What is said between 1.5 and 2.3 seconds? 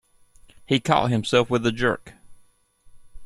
with a jerk.